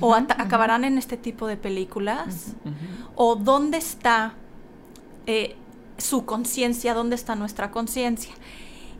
[0.00, 2.54] O acabarán en este tipo de películas,
[3.14, 4.34] o dónde está
[5.26, 5.56] eh,
[5.98, 8.34] su conciencia, dónde está nuestra conciencia.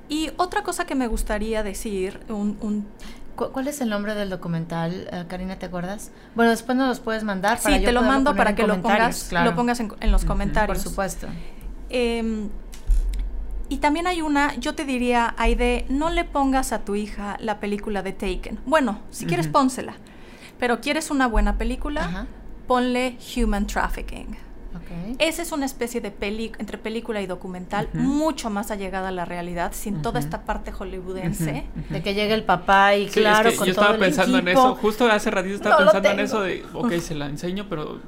[0.09, 2.87] Y otra cosa que me gustaría decir, un,
[3.35, 6.11] ¿Cuál es el nombre del documental, eh, Karina, te acuerdas?
[6.35, 7.59] Bueno, después nos los puedes mandar.
[7.61, 10.79] Para sí, te lo mando para que lo pongas, lo pongas en, los comentarios.
[10.79, 11.29] Por supuesto.
[11.89, 12.51] Em,
[13.71, 17.59] y también hay una, yo te diría, Aide, no le pongas a tu hija la
[17.59, 18.61] película de Taken.
[18.67, 19.95] Bueno, si quieres pónsela,
[20.63, 22.29] pero quieres una buena película,
[22.69, 24.37] ponle Human Trafficking.
[25.19, 29.25] Esa es una especie de peli entre película y documental mucho más allegada a la
[29.25, 31.65] realidad, sin toda esta parte hollywoodense.
[31.91, 35.57] De que llegue el papá y claro, yo estaba pensando en eso, justo hace ratito
[35.57, 37.99] estaba pensando en eso de, ok, se la enseño, pero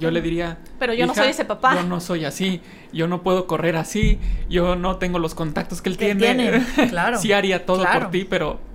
[0.00, 0.58] yo le diría...
[0.80, 1.76] Pero yo no soy ese papá.
[1.76, 2.60] Yo no soy así,
[2.92, 4.18] yo no puedo correr así,
[4.48, 6.18] yo no tengo los contactos que él tiene.
[6.18, 6.66] tiene.
[6.90, 7.18] Claro.
[7.18, 8.68] sí haría todo por ti, pero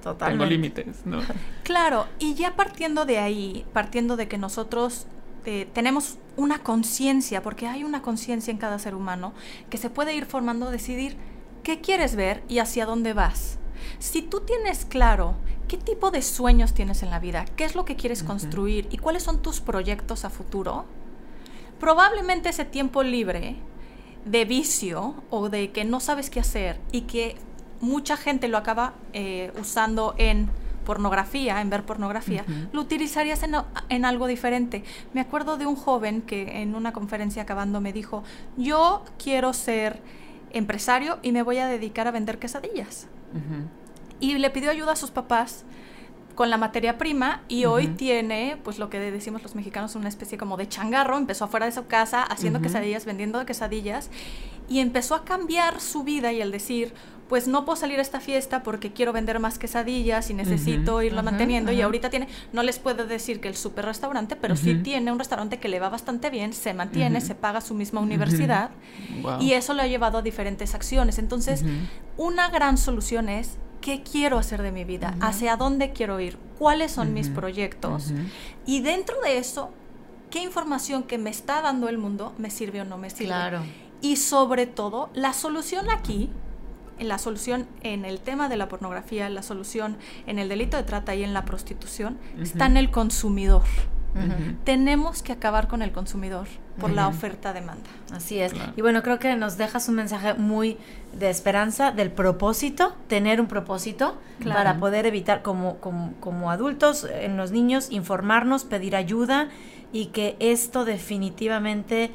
[0.00, 1.20] tengo límites, ¿no?
[1.62, 5.06] Claro, y ya partiendo de ahí, partiendo de que nosotros
[5.46, 9.32] eh, tenemos una conciencia, porque hay una conciencia en cada ser humano,
[9.68, 11.16] que se puede ir formando, decidir
[11.62, 13.58] qué quieres ver y hacia dónde vas.
[13.98, 15.36] Si tú tienes claro
[15.68, 18.98] qué tipo de sueños tienes en la vida, qué es lo que quieres construir y
[18.98, 20.84] cuáles son tus proyectos a futuro,
[21.78, 23.56] probablemente ese tiempo libre
[24.24, 27.36] de vicio o de que no sabes qué hacer y que
[27.80, 30.48] mucha gente lo acaba eh, usando en
[30.84, 33.42] pornografía, en ver pornografía, lo utilizarías
[33.88, 34.82] en, algo diferente.
[35.12, 38.24] Me acuerdo de un joven que en una conferencia acabando me dijo,
[38.56, 40.00] yo quiero ser
[40.52, 43.06] empresario y me voy a dedicar a vender quesadillas.
[44.18, 45.64] Y le pidió ayuda a sus papás
[46.34, 50.38] con la materia prima y hoy tiene, pues lo que decimos los mexicanos, una especie
[50.38, 51.18] como de changarro.
[51.18, 54.10] Empezó afuera de su casa haciendo quesadillas, vendiendo quesadillas
[54.68, 56.94] y empezó a cambiar su vida y el decir,
[57.30, 61.22] pues no puedo salir a esta fiesta porque quiero vender más quesadillas y necesito irlo
[61.22, 61.70] manteniendo.
[61.70, 65.18] Y ahorita tiene, no les puedo decir que el super restaurante, pero sí tiene un
[65.20, 68.70] restaurante que le va bastante bien, se mantiene, se paga su misma universidad
[69.38, 71.20] y eso lo ha llevado a diferentes acciones.
[71.20, 71.64] Entonces,
[72.16, 76.90] una gran solución es qué quiero hacer de mi vida, hacia dónde quiero ir, cuáles
[76.90, 78.12] son mis proyectos.
[78.66, 79.70] Y dentro de eso,
[80.30, 83.26] qué información que me está dando el mundo me sirve o no me sirve.
[83.26, 83.62] Claro.
[84.02, 86.28] Y sobre todo, la solución aquí,
[87.08, 89.96] la solución en el tema de la pornografía, la solución
[90.26, 93.62] en el delito de trata y en la prostitución, está en el consumidor.
[94.64, 96.48] Tenemos que acabar con el consumidor
[96.80, 97.88] por la oferta-demanda.
[98.12, 98.52] Así es.
[98.76, 100.78] Y bueno, creo que nos dejas un mensaje muy
[101.12, 107.36] de esperanza del propósito, tener un propósito para poder evitar como, como, como adultos, en
[107.36, 109.48] los niños, informarnos, pedir ayuda
[109.92, 112.10] y que esto definitivamente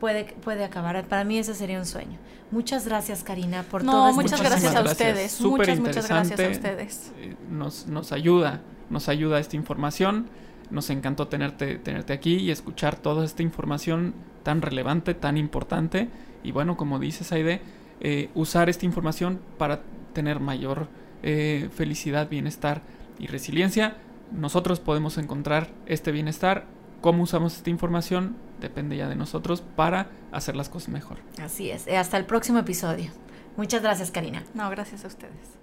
[0.00, 1.04] puede, puede acabar.
[1.06, 2.18] Para mí ese sería un sueño.
[2.50, 5.40] Muchas gracias, Karina, por no, todas muchas gracias a ustedes.
[5.40, 7.12] muchas, muchas gracias a ustedes.
[7.18, 10.28] Eh, nos, nos ayuda, nos ayuda esta información
[10.70, 16.08] nos encantó tenerte, tenerte aquí y escuchar toda esta información tan relevante, tan importante.
[16.42, 17.60] Y bueno, como dices, Aide,
[18.00, 19.82] eh, usar esta información para
[20.12, 20.88] tener mayor
[21.22, 22.82] eh, felicidad, bienestar
[23.18, 23.96] y resiliencia.
[24.32, 26.66] Nosotros podemos encontrar este bienestar.
[27.06, 31.18] Cómo usamos esta información depende ya de nosotros para hacer las cosas mejor.
[31.40, 31.86] Así es.
[31.86, 33.12] Eh, hasta el próximo episodio.
[33.56, 34.44] Muchas gracias, Karina.
[34.54, 35.54] No, gracias a ustedes.